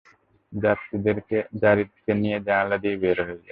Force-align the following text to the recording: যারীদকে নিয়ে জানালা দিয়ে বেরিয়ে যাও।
যারীদকে 1.63 2.11
নিয়ে 2.21 2.37
জানালা 2.47 2.77
দিয়ে 2.83 2.95
বেরিয়ে 3.03 3.27
যাও। 3.29 3.39